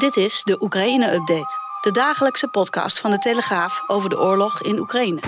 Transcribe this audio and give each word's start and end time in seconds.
Dit 0.00 0.16
is 0.16 0.42
de 0.42 0.62
Oekraïne-update. 0.62 1.58
De 1.80 1.90
dagelijkse 1.90 2.48
podcast 2.48 3.00
van 3.00 3.10
de 3.10 3.18
Telegraaf 3.18 3.82
over 3.86 4.10
de 4.10 4.20
oorlog 4.20 4.62
in 4.62 4.78
Oekraïne. 4.78 5.20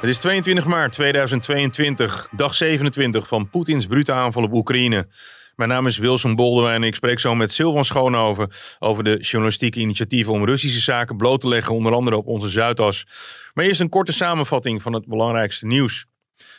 Het 0.00 0.10
is 0.10 0.18
22 0.18 0.66
maart 0.66 0.92
2022, 0.92 2.28
dag 2.30 2.54
27 2.54 3.28
van 3.28 3.48
Poetins 3.48 3.86
brute 3.86 4.12
aanval 4.12 4.42
op 4.42 4.52
Oekraïne. 4.52 5.08
Mijn 5.56 5.70
naam 5.70 5.86
is 5.86 5.98
Wilson 5.98 6.34
Boldewijn 6.34 6.82
en 6.82 6.88
ik 6.88 6.94
spreek 6.94 7.18
zo 7.18 7.34
met 7.34 7.52
Silvan 7.52 7.84
Schoonhoven 7.84 8.50
over 8.78 9.04
de 9.04 9.16
journalistieke 9.16 9.80
initiatieven 9.80 10.32
om 10.32 10.44
Russische 10.44 10.80
zaken 10.80 11.16
bloot 11.16 11.40
te 11.40 11.48
leggen, 11.48 11.74
onder 11.74 11.92
andere 11.92 12.16
op 12.16 12.26
onze 12.26 12.48
Zuidas. 12.48 13.06
Maar 13.54 13.64
eerst 13.64 13.80
een 13.80 13.88
korte 13.88 14.12
samenvatting 14.12 14.82
van 14.82 14.92
het 14.92 15.06
belangrijkste 15.06 15.66
nieuws. 15.66 16.06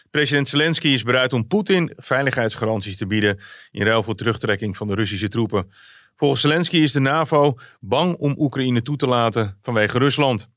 President 0.10 0.48
Zelensky 0.48 0.88
is 0.88 1.04
bereid 1.04 1.34
om 1.34 1.48
Poetin 1.48 1.94
veiligheidsgaranties 1.96 2.98
te 2.98 3.08
bieden 3.08 3.40
in 3.72 3.86
ruil 3.86 4.04
voor 4.04 4.16
terugtrekking 4.16 4.78
van 4.78 4.88
de 4.88 4.96
Russische 4.96 5.28
troepen. 5.28 5.72
Volgens 6.16 6.42
Zelensky 6.42 6.78
is 6.78 6.92
de 6.92 7.00
NAVO 7.00 7.58
bang 7.80 8.16
om 8.16 8.36
Oekraïne 8.38 8.82
toe 8.82 8.96
te 8.96 9.08
laten 9.08 9.58
vanwege 9.62 9.98
Rusland. 9.98 10.50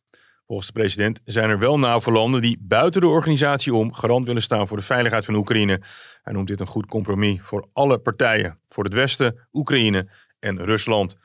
Volgens 0.47 0.67
de 0.67 0.73
president 0.73 1.21
zijn 1.25 1.51
er 1.51 1.59
wel 1.59 1.79
NAVO-landen 1.79 2.41
die 2.41 2.59
buiten 2.61 3.01
de 3.01 3.07
organisatie 3.07 3.75
om 3.75 3.95
garant 3.95 4.27
willen 4.27 4.43
staan 4.43 4.69
voor 4.69 4.77
de 4.77 4.83
veiligheid 4.83 5.25
van 5.25 5.35
Oekraïne. 5.35 5.81
Hij 6.23 6.33
noemt 6.33 6.49
dit 6.49 6.61
een 6.61 6.67
goed 6.67 6.87
compromis 6.87 7.39
voor 7.43 7.69
alle 7.73 7.99
partijen, 7.99 8.59
voor 8.69 8.85
het 8.85 8.95
Westen, 8.95 9.47
Oekraïne 9.53 10.09
en 10.39 10.65
Rusland. 10.65 11.17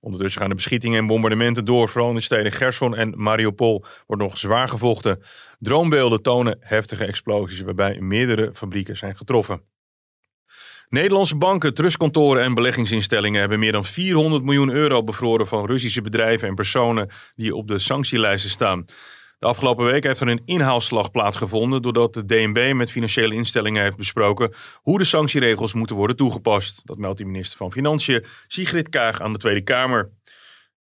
Ondertussen 0.00 0.40
gaan 0.40 0.50
de 0.50 0.54
beschietingen 0.54 0.98
en 0.98 1.06
bombardementen 1.06 1.64
door. 1.64 1.88
Vooral 1.88 2.10
in 2.10 2.16
de 2.16 2.22
steden 2.22 2.52
Gerson 2.52 2.96
en 2.96 3.14
Mariupol 3.16 3.84
wordt 4.06 4.22
nog 4.22 4.38
zwaar 4.38 4.68
gevochten. 4.68 5.22
Droombeelden 5.58 6.22
tonen 6.22 6.56
heftige 6.60 7.04
explosies 7.04 7.60
waarbij 7.60 8.00
meerdere 8.00 8.50
fabrieken 8.54 8.96
zijn 8.96 9.16
getroffen. 9.16 9.62
Nederlandse 10.88 11.36
banken, 11.36 11.74
trustkantoren 11.74 12.42
en 12.42 12.54
beleggingsinstellingen 12.54 13.40
hebben 13.40 13.58
meer 13.58 13.72
dan 13.72 13.84
400 13.84 14.44
miljoen 14.44 14.70
euro 14.70 15.04
bevroren 15.04 15.46
van 15.46 15.66
Russische 15.66 16.02
bedrijven 16.02 16.48
en 16.48 16.54
personen 16.54 17.08
die 17.34 17.54
op 17.54 17.68
de 17.68 17.78
sanctielijsten 17.78 18.50
staan. 18.50 18.84
De 19.38 19.46
afgelopen 19.46 19.84
week 19.84 20.04
heeft 20.04 20.20
er 20.20 20.28
een 20.28 20.42
inhaalslag 20.44 21.10
plaatsgevonden 21.10 21.82
doordat 21.82 22.14
de 22.14 22.24
DNB 22.24 22.72
met 22.74 22.90
financiële 22.90 23.34
instellingen 23.34 23.82
heeft 23.82 23.96
besproken 23.96 24.54
hoe 24.74 24.98
de 24.98 25.04
sanctieregels 25.04 25.72
moeten 25.72 25.96
worden 25.96 26.16
toegepast. 26.16 26.86
Dat 26.86 26.98
meldt 26.98 27.18
de 27.18 27.24
minister 27.24 27.56
van 27.56 27.72
Financiën 27.72 28.24
Sigrid 28.46 28.88
Kaag 28.88 29.20
aan 29.20 29.32
de 29.32 29.38
Tweede 29.38 29.60
Kamer. 29.60 30.10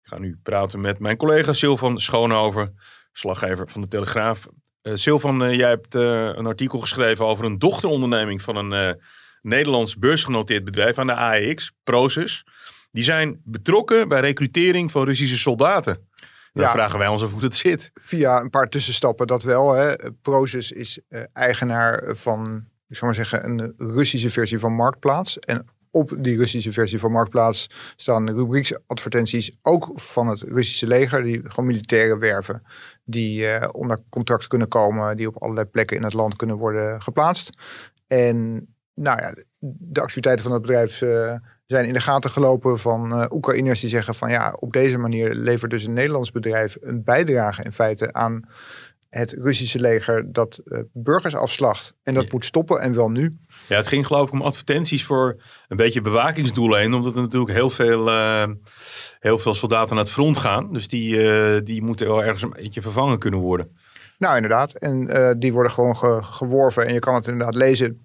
Ik 0.01 0.11
ga 0.11 0.19
nu 0.19 0.39
praten 0.43 0.81
met 0.81 0.99
mijn 0.99 1.17
collega 1.17 1.53
Silvan 1.53 1.99
Schoonhoven, 1.99 2.77
slaggever 3.11 3.69
van 3.69 3.81
de 3.81 3.87
Telegraaf. 3.87 4.47
Uh, 4.83 4.93
Silvan, 4.95 5.43
uh, 5.43 5.57
jij 5.57 5.69
hebt 5.69 5.95
uh, 5.95 6.01
een 6.33 6.45
artikel 6.45 6.79
geschreven 6.79 7.25
over 7.25 7.45
een 7.45 7.59
dochteronderneming 7.59 8.41
van 8.41 8.55
een 8.55 8.99
Nederlands 9.41 9.97
beursgenoteerd 9.97 10.65
bedrijf 10.65 10.97
aan 10.97 11.07
de 11.07 11.15
AEX, 11.15 11.71
Proces. 11.83 12.45
Die 12.91 13.03
zijn 13.03 13.41
betrokken 13.43 14.07
bij 14.07 14.19
recrutering 14.19 14.91
van 14.91 15.05
Russische 15.05 15.37
soldaten. 15.37 16.07
Dan 16.55 16.63
ja, 16.63 16.71
vragen 16.71 16.99
wij 16.99 17.07
ons 17.07 17.23
af 17.23 17.31
hoe 17.31 17.43
het 17.43 17.55
zit. 17.55 17.91
Via 17.93 18.41
een 18.41 18.49
paar 18.49 18.67
tussenstappen 18.67 19.27
dat 19.27 19.43
wel. 19.43 19.73
Hè. 19.73 19.93
Proces 20.21 20.71
is 20.71 20.99
uh, 21.09 21.21
eigenaar 21.31 22.15
van, 22.15 22.67
ik 22.87 22.95
zou 22.95 23.05
maar 23.05 23.25
zeggen, 23.25 23.45
een 23.45 23.73
Russische 23.77 24.29
versie 24.29 24.59
van 24.59 24.73
Marktplaats. 24.73 25.39
En 25.39 25.65
op 25.91 26.15
die 26.17 26.37
Russische 26.37 26.71
versie 26.71 26.99
van 26.99 27.11
Marktplaats 27.11 27.69
staan 27.95 28.29
rubrieksadvertenties 28.29 29.57
ook 29.61 29.91
van 29.95 30.27
het 30.27 30.41
Russische 30.41 30.87
leger. 30.87 31.23
Die 31.23 31.41
gewoon 31.43 31.65
militairen 31.65 32.19
werven. 32.19 32.63
Die 33.03 33.41
uh, 33.41 33.67
onder 33.71 33.99
contract 34.09 34.47
kunnen 34.47 34.67
komen. 34.67 35.17
Die 35.17 35.27
op 35.27 35.41
allerlei 35.41 35.67
plekken 35.67 35.97
in 35.97 36.03
het 36.03 36.13
land 36.13 36.35
kunnen 36.35 36.57
worden 36.57 37.01
geplaatst. 37.01 37.49
En 38.07 38.67
nou 38.93 39.21
ja, 39.21 39.33
de 39.77 40.01
activiteiten 40.01 40.43
van 40.43 40.53
het 40.53 40.61
bedrijf 40.61 41.01
uh, 41.01 41.35
zijn 41.65 41.85
in 41.85 41.93
de 41.93 42.01
gaten 42.01 42.29
gelopen 42.29 42.79
van 42.79 43.11
uh, 43.11 43.25
Oekraïners 43.29 43.79
die 43.79 43.89
zeggen 43.89 44.15
van 44.15 44.29
ja, 44.29 44.55
op 44.59 44.73
deze 44.73 44.97
manier 44.97 45.33
levert 45.33 45.71
dus 45.71 45.83
een 45.83 45.93
Nederlands 45.93 46.31
bedrijf 46.31 46.77
een 46.81 47.03
bijdrage 47.03 47.63
in 47.63 47.71
feite 47.71 48.13
aan 48.13 48.49
het 49.09 49.31
Russische 49.31 49.79
leger 49.79 50.31
dat 50.31 50.61
uh, 50.65 50.79
burgers 50.93 51.35
afslacht. 51.35 51.93
En 52.03 52.13
dat 52.13 52.31
moet 52.31 52.45
stoppen 52.45 52.79
en 52.79 52.95
wel 52.95 53.09
nu. 53.09 53.37
Ja, 53.67 53.75
het 53.75 53.87
ging 53.87 54.07
geloof 54.07 54.27
ik 54.27 54.33
om 54.33 54.41
advertenties 54.41 55.05
voor 55.05 55.41
een 55.67 55.77
beetje 55.77 56.01
bewakingsdoeleinden, 56.01 56.97
omdat 56.97 57.15
er 57.15 57.21
natuurlijk 57.21 57.51
heel 57.51 57.69
veel, 57.69 58.09
heel 59.19 59.37
veel 59.37 59.53
soldaten 59.53 59.95
naar 59.95 60.03
het 60.03 60.13
front 60.13 60.37
gaan. 60.37 60.73
Dus 60.73 60.87
die, 60.87 61.63
die 61.63 61.81
moeten 61.81 62.07
wel 62.07 62.23
ergens 62.23 62.43
een 62.43 62.49
beetje 62.49 62.81
vervangen 62.81 63.19
kunnen 63.19 63.39
worden. 63.39 63.77
Nou, 64.17 64.35
inderdaad. 64.35 64.73
En 64.73 65.07
die 65.39 65.53
worden 65.53 65.71
gewoon 65.71 65.97
ge 65.97 66.19
geworven. 66.21 66.85
En 66.85 66.93
je 66.93 66.99
kan 66.99 67.15
het 67.15 67.27
inderdaad 67.27 67.55
lezen 67.55 68.04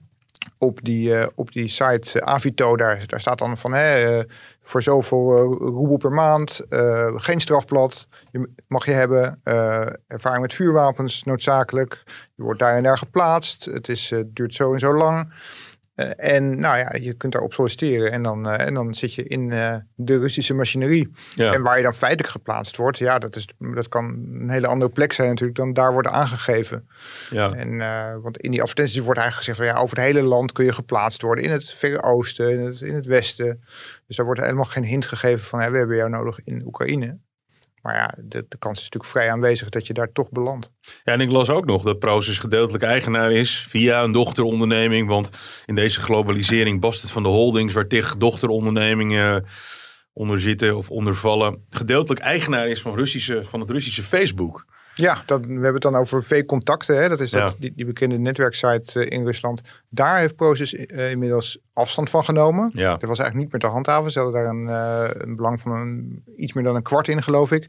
op 0.62 0.78
die, 0.82 1.08
uh, 1.08 1.26
op 1.34 1.52
die 1.52 1.68
site 1.68 2.18
uh, 2.18 2.26
Avito, 2.26 2.76
daar, 2.76 3.02
daar 3.06 3.20
staat 3.20 3.38
dan 3.38 3.58
van 3.58 3.72
hè, 3.72 4.18
uh, 4.18 4.24
voor 4.62 4.82
zoveel 4.82 5.52
roebel 5.52 5.96
per 5.96 6.10
maand, 6.10 6.60
geen 7.14 7.40
strafblad, 7.40 8.06
je, 8.30 8.50
mag 8.68 8.84
je 8.86 8.90
hebben, 8.90 9.40
ervaring 10.06 10.42
met 10.42 10.54
vuurwapens 10.54 11.24
noodzakelijk, 11.24 12.02
je 12.34 12.42
wordt 12.42 12.58
daar 12.58 12.76
en 12.76 12.82
daar 12.82 12.98
geplaatst, 12.98 13.64
het 13.64 13.88
is, 13.88 14.12
duurt 14.26 14.54
zo 14.54 14.72
en 14.72 14.78
zo 14.78 14.94
lang. 14.94 15.32
Eh, 16.00 16.34
en 16.34 16.60
nou 16.60 16.78
ja, 16.78 16.94
je 17.00 17.12
kunt 17.12 17.32
daarop 17.32 17.52
solliciteren 17.52 18.12
en 18.12 18.22
dan, 18.22 18.46
uh, 18.46 18.66
en 18.66 18.74
dan 18.74 18.94
zit 18.94 19.14
je 19.14 19.22
in 19.22 19.50
uh, 19.50 19.74
de 19.94 20.18
Russische 20.18 20.54
machinerie. 20.54 21.10
En 21.36 21.62
waar 21.62 21.76
je 21.76 21.82
dan 21.82 21.94
feitelijk 21.94 22.28
geplaatst 22.28 22.76
wordt, 22.76 22.98
ja, 22.98 23.18
dat, 23.18 23.36
is, 23.36 23.48
dat 23.58 23.88
kan 23.88 24.04
een 24.32 24.50
hele 24.50 24.66
andere 24.66 24.90
plek 24.90 25.12
zijn 25.12 25.28
natuurlijk 25.28 25.58
dan 25.58 25.72
daar 25.72 25.92
wordt 25.92 26.08
aangegeven. 26.08 26.88
Ja. 27.30 27.52
En, 27.52 27.78
want 28.22 28.38
in 28.38 28.50
die 28.50 28.60
advertenties 28.60 28.98
wordt 28.98 29.20
eigenlijk 29.20 29.48
gezegd 29.48 29.68
van 29.68 29.76
ja, 29.76 29.84
over 29.84 29.96
het 29.96 30.06
hele 30.06 30.22
land 30.22 30.52
kun 30.52 30.64
je 30.64 30.72
geplaatst 30.72 31.22
worden. 31.22 31.44
In 31.44 31.50
het 31.50 31.70
Verre 31.70 32.02
Oosten, 32.02 32.50
in 32.50 32.60
het, 32.60 32.80
in 32.80 32.94
het 32.94 33.06
Westen. 33.06 33.64
Dus 34.06 34.16
daar 34.16 34.26
wordt 34.26 34.40
helemaal 34.40 34.64
geen 34.64 34.84
hint 34.84 35.06
gegeven 35.06 35.46
van 35.46 35.58
we 35.58 35.76
hebben 35.76 35.96
jou 35.96 36.10
nodig 36.10 36.40
in 36.44 36.66
Oekraïne. 36.66 37.18
Maar 37.82 37.94
ja, 37.94 38.14
de, 38.24 38.46
kans 38.58 38.78
is 38.78 38.84
natuurlijk 38.84 39.12
vrij 39.12 39.30
aanwezig 39.30 39.68
dat 39.68 39.86
je 39.86 39.92
daar 39.92 40.12
toch 40.12 40.30
belandt. 40.30 40.72
Ja, 41.04 41.12
en 41.12 41.20
ik 41.20 41.30
las 41.30 41.50
ook 41.50 41.64
nog 41.64 41.82
dat 41.82 41.98
Proces 41.98 42.38
gedeeltelijk 42.38 42.84
eigenaar 42.84 43.32
is 43.32 43.66
via 43.68 44.02
een 44.02 44.12
dochteronderneming. 44.12 45.08
Want 45.08 45.30
in 45.66 45.74
deze 45.74 46.00
globalisering 46.00 46.80
bast 46.80 47.02
het 47.02 47.10
van 47.10 47.22
de 47.22 47.28
holdings 47.28 47.72
waar 47.72 47.86
tig 47.86 48.16
dochterondernemingen 48.16 49.44
onder 50.12 50.40
zitten 50.40 50.76
of 50.76 50.90
onder 50.90 51.14
vallen. 51.14 51.66
Gedeeltelijk 51.70 52.20
eigenaar 52.20 52.68
is 52.68 52.80
van, 52.80 52.94
Russische, 52.94 53.44
van 53.44 53.60
het 53.60 53.70
Russische 53.70 54.02
Facebook. 54.02 54.64
Ja, 54.94 55.22
dat, 55.26 55.46
we 55.46 55.52
hebben 55.52 55.72
het 55.72 55.82
dan 55.82 55.96
over 55.96 56.24
V-contacten. 56.24 57.08
Dat 57.08 57.20
is 57.20 57.30
dat, 57.30 57.56
die, 57.58 57.72
die, 57.74 57.84
bekende 57.84 58.18
netwerksite 58.18 59.06
uh, 59.06 59.18
in 59.18 59.24
Rusland. 59.24 59.60
Daar 59.88 60.18
heeft 60.18 60.36
Proces 60.36 60.74
uh, 60.74 61.10
inmiddels 61.10 61.58
afstand 61.72 62.10
van 62.10 62.24
genomen. 62.24 62.70
Ja. 62.74 62.90
Dat 62.90 63.08
was 63.08 63.18
eigenlijk 63.18 63.34
niet 63.34 63.52
meer 63.52 63.60
te 63.60 63.76
handhaven. 63.76 64.12
Ze 64.12 64.20
hadden 64.20 64.42
daar 64.42 64.50
een, 64.50 65.28
een 65.28 65.36
belang 65.36 65.60
van 65.60 65.72
een, 65.72 66.22
iets 66.36 66.52
meer 66.52 66.64
dan 66.64 66.76
een 66.76 66.82
kwart 66.82 67.08
in, 67.08 67.22
geloof 67.22 67.52
ik. 67.52 67.68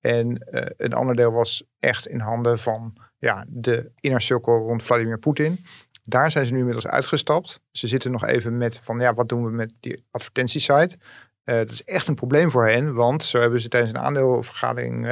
En 0.00 0.46
een 0.76 0.92
ander 0.92 1.14
deel 1.14 1.32
was 1.32 1.64
echt 1.78 2.06
in 2.06 2.20
handen 2.20 2.58
van 2.58 2.96
ja, 3.18 3.44
de 3.48 3.90
inner 4.00 4.20
circle 4.20 4.54
rond 4.54 4.82
Vladimir 4.82 5.18
Poetin. 5.18 5.64
Daar 6.04 6.30
zijn 6.30 6.46
ze 6.46 6.52
nu 6.52 6.58
inmiddels 6.58 6.86
uitgestapt. 6.86 7.60
Ze 7.70 7.86
zitten 7.86 8.10
nog 8.10 8.26
even 8.26 8.56
met 8.56 8.78
van 8.78 8.98
ja, 8.98 9.14
wat 9.14 9.28
doen 9.28 9.44
we 9.44 9.50
met 9.50 9.72
die 9.80 10.04
advertentiesite? 10.10 10.98
dat 11.44 11.70
is 11.70 11.84
echt 11.84 12.08
een 12.08 12.14
probleem 12.14 12.50
voor 12.50 12.68
hen, 12.68 12.94
want 12.94 13.24
zo 13.24 13.40
hebben 13.40 13.60
ze 13.60 13.68
tijdens 13.68 13.92
een 13.92 13.98
aandeelvergadering 13.98 15.06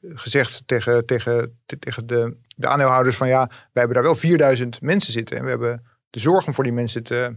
gezegd 0.00 0.62
tegen, 0.66 1.06
tegen, 1.06 1.60
tegen 1.78 2.06
de, 2.06 2.36
de 2.56 2.66
aandeelhouders 2.66 3.16
van 3.16 3.28
ja, 3.28 3.46
wij 3.46 3.68
hebben 3.72 3.94
daar 3.94 4.02
wel 4.02 4.14
4000 4.14 4.80
mensen 4.80 5.12
zitten. 5.12 5.36
En 5.36 5.42
we 5.42 5.48
hebben 5.48 5.84
de 6.10 6.20
zorgen 6.20 6.54
voor 6.54 6.64
die 6.64 6.72
mensen 6.72 7.02
te, 7.02 7.34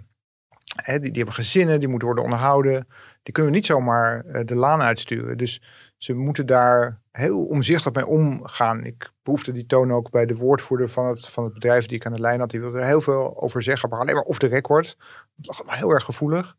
hè, 0.76 1.00
die, 1.00 1.12
die 1.12 1.24
hebben 1.24 1.44
gezinnen, 1.44 1.80
die 1.80 1.88
moeten 1.88 2.08
worden 2.08 2.26
onderhouden. 2.26 2.88
Die 3.24 3.34
kunnen 3.34 3.52
we 3.52 3.58
niet 3.58 3.68
zomaar 3.68 4.26
uh, 4.26 4.42
de 4.46 4.56
laan 4.56 4.82
uitsturen. 4.82 5.38
Dus 5.38 5.62
ze 5.98 6.14
moeten 6.14 6.46
daar 6.46 7.02
heel 7.12 7.46
omzichtig 7.46 7.94
mee 7.94 8.08
omgaan. 8.08 8.84
Ik 8.84 9.12
proefde 9.22 9.52
die 9.52 9.66
toon 9.66 9.92
ook 9.92 10.10
bij 10.10 10.26
de 10.26 10.36
woordvoerder 10.36 10.90
van 10.90 11.06
het, 11.06 11.28
van 11.28 11.44
het 11.44 11.54
bedrijf 11.54 11.86
die 11.86 11.98
ik 11.98 12.06
aan 12.06 12.14
de 12.14 12.20
lijn 12.20 12.40
had. 12.40 12.50
Die 12.50 12.60
wilde 12.60 12.80
er 12.80 12.86
heel 12.86 13.02
veel 13.02 13.42
over 13.42 13.64
zeggen, 13.64 13.90
maar 13.90 14.00
alleen 14.00 14.16
maar 14.16 14.24
off 14.24 14.40
the 14.40 14.48
record. 14.48 14.98
Dat 15.36 15.64
lag 15.66 15.78
heel 15.78 15.92
erg 15.92 16.04
gevoelig. 16.04 16.56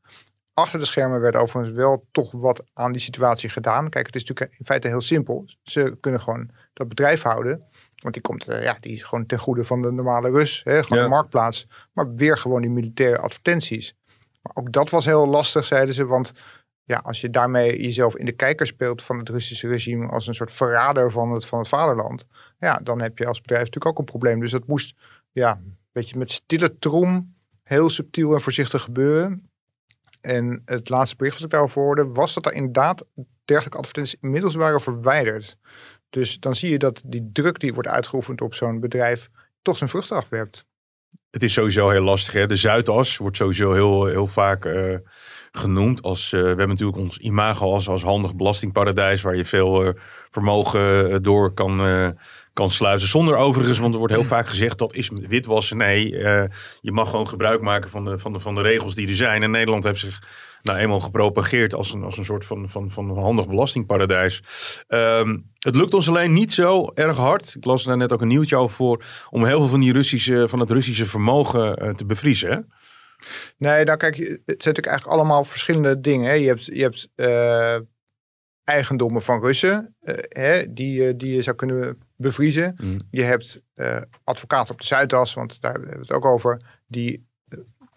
Achter 0.55 0.79
de 0.79 0.85
schermen 0.85 1.21
werd 1.21 1.37
overigens 1.37 1.77
wel 1.77 2.09
toch 2.11 2.33
wat 2.33 2.63
aan 2.73 2.93
die 2.93 3.01
situatie 3.01 3.49
gedaan. 3.49 3.89
Kijk, 3.89 4.07
het 4.07 4.17
is 4.17 4.25
natuurlijk 4.25 4.59
in 4.59 4.65
feite 4.65 4.89
heel 4.89 5.01
simpel. 5.01 5.45
Ze 5.63 5.97
kunnen 6.01 6.21
gewoon 6.21 6.51
dat 6.73 6.89
bedrijf 6.89 7.23
houden. 7.23 7.65
Want 8.03 8.15
die, 8.15 8.23
komt, 8.23 8.45
ja, 8.45 8.77
die 8.81 8.93
is 8.93 9.03
gewoon 9.03 9.27
ten 9.27 9.39
goede 9.39 9.65
van 9.65 9.83
de 9.83 9.93
normale 9.93 10.31
Rus. 10.31 10.61
Hè, 10.65 10.83
gewoon 10.83 11.03
de 11.03 11.09
marktplaats. 11.09 11.67
Maar 11.93 12.15
weer 12.15 12.39
gewoon 12.39 12.61
die 12.61 12.71
militaire 12.71 13.19
advertenties. 13.19 13.95
Maar 14.43 14.53
ook 14.55 14.73
dat 14.73 14.91
was 14.91 15.05
heel 15.05 15.27
lastig, 15.27 15.65
zeiden 15.65 15.95
ze. 15.95 16.07
Want 16.07 16.33
ja, 16.85 16.97
als 16.97 17.21
je 17.21 17.31
daarmee 17.31 17.83
jezelf 17.83 18.17
in 18.17 18.25
de 18.25 18.33
kijker 18.33 18.67
speelt 18.67 19.03
van 19.03 19.19
het 19.19 19.29
Russische 19.29 19.69
regime 19.69 20.07
als 20.07 20.27
een 20.27 20.35
soort 20.35 20.51
verrader 20.51 21.11
van 21.11 21.33
het, 21.33 21.45
van 21.45 21.59
het 21.59 21.69
vaderland, 21.69 22.25
ja, 22.59 22.81
dan 22.83 23.01
heb 23.01 23.19
je 23.19 23.27
als 23.27 23.41
bedrijf 23.41 23.65
natuurlijk 23.65 23.93
ook 23.93 23.99
een 23.99 24.13
probleem. 24.13 24.41
Dus 24.41 24.51
dat 24.51 24.67
moest, 24.67 24.95
ja, 25.33 25.57
een 25.57 25.79
beetje 25.93 26.19
met 26.19 26.31
stille 26.31 26.79
trom, 26.79 27.35
heel 27.63 27.91
subtiel 27.91 28.35
en 28.35 28.41
voorzichtig 28.41 28.83
gebeuren. 28.83 29.52
En 30.23 30.63
het 30.65 30.89
laatste 30.89 31.17
bericht 31.17 31.37
wat 31.37 31.45
ik 31.45 31.51
daarover 31.51 31.83
hoorde, 31.83 32.07
was 32.07 32.35
dat 32.35 32.47
er 32.47 32.53
inderdaad 32.53 33.05
dergelijke 33.45 33.79
advertenties 33.79 34.21
inmiddels 34.21 34.55
waren 34.55 34.81
verwijderd. 34.81 35.57
Dus 36.11 36.41
dan 36.41 36.55
zie 36.55 36.71
je 36.71 36.79
dat 36.79 37.03
die 37.05 37.31
druk 37.33 37.61
die 37.61 37.75
wordt 37.75 37.89
uitgeoefend 37.89 38.41
op 38.41 38.55
zo'n 38.55 38.81
bedrijf 38.81 39.31
toch 39.63 39.79
zijn 39.79 39.91
vruchten 39.91 40.17
afwerpt. 40.17 40.65
Het 41.31 41.43
is 41.43 41.53
sowieso 41.53 41.89
heel 41.89 42.03
lastig. 42.03 42.35
Hè? 42.35 42.47
De 42.47 42.57
Zuidas 42.57 43.17
wordt 43.17 43.37
sowieso 43.37 43.73
heel, 43.73 44.07
heel 44.07 44.27
vaak 44.27 44.65
uh, 44.65 44.97
genoemd. 45.53 46.03
Als, 46.03 46.33
uh, 46.33 46.41
we 46.41 46.47
hebben 46.47 46.69
natuurlijk 46.69 46.99
ons 46.99 47.19
imago 47.19 47.73
als, 47.73 47.89
als 47.89 48.03
handig 48.03 48.35
belastingparadijs. 48.35 49.23
Waar 49.23 49.37
je 49.37 49.45
veel 49.45 49.87
uh, 49.87 49.93
vermogen 50.31 51.23
door 51.23 51.55
kan, 51.55 51.81
kan 52.53 52.71
sluizen. 52.71 53.09
Zonder 53.09 53.37
overigens, 53.37 53.79
want 53.79 53.93
er 53.93 53.99
wordt 53.99 54.15
heel 54.15 54.25
vaak 54.25 54.49
gezegd 54.49 54.79
dat 54.79 54.95
is 54.95 55.11
witwassen. 55.29 55.77
Nee, 55.77 56.09
je 56.81 56.93
mag 56.93 57.11
gewoon 57.11 57.29
gebruik 57.29 57.61
maken 57.61 57.91
van 57.91 58.05
de, 58.05 58.19
van, 58.19 58.33
de, 58.33 58.41
van 58.41 58.55
de 58.55 58.63
regels 58.63 58.95
die 58.95 59.09
er 59.09 59.15
zijn. 59.15 59.43
En 59.43 59.51
Nederland 59.51 59.85
heeft 59.85 60.01
zich 60.01 60.21
nou 60.63 60.79
eenmaal 60.79 61.01
gepropageerd 61.01 61.75
als 61.75 61.93
een, 61.93 62.03
als 62.03 62.19
een 62.19 62.25
soort 62.25 62.45
van, 62.45 62.69
van, 62.69 62.91
van 62.91 63.19
handig 63.19 63.49
belastingparadijs. 63.49 64.43
Ehm, 64.89 65.39
het 65.59 65.75
lukt 65.75 65.95
ons 65.95 66.09
alleen 66.09 66.33
niet 66.33 66.53
zo 66.53 66.91
erg 66.95 67.17
hard. 67.17 67.55
Ik 67.55 67.65
las 67.65 67.85
daar 67.85 67.97
net 67.97 68.13
ook 68.13 68.21
een 68.21 68.29
nieuwtje 68.29 68.57
over 68.57 68.77
voor. 68.77 69.05
Om 69.31 69.45
heel 69.45 69.59
veel 69.59 69.69
van, 69.69 69.81
die 69.81 69.93
Russische, 69.93 70.49
van 70.49 70.61
het 70.61 70.71
Russische 70.71 71.07
vermogen 71.07 71.85
uh, 71.85 71.95
te 71.95 72.05
bevriezen. 72.05 72.73
Nee, 73.59 73.85
nou 73.85 73.99
kijk, 73.99 74.17
het 74.17 74.29
zijn 74.29 74.47
natuurlijk 74.47 74.87
eigenlijk 74.87 75.19
allemaal 75.19 75.45
verschillende 75.45 76.01
dingen. 76.01 76.41
Je 76.41 76.47
hebt, 76.47 76.65
je 76.65 76.83
hebt 76.83 77.09
uh, 77.17 77.79
eigendommen 78.65 79.23
van 79.23 79.41
Russen 79.41 79.97
hè, 80.29 80.73
die, 80.73 81.17
die 81.17 81.35
je 81.35 81.43
zou 81.43 81.57
kunnen 81.57 81.99
bevriezen. 82.23 82.75
Mm. 82.83 82.97
Je 83.11 83.23
hebt 83.23 83.63
advocaten 84.25 84.73
op 84.73 84.81
de 84.81 84.87
Zuidas, 84.87 85.35
want 85.35 85.61
daar 85.61 85.73
hebben 85.73 85.91
we 85.91 85.99
het 85.99 86.13
ook 86.13 86.25
over, 86.25 86.61
die 86.87 87.31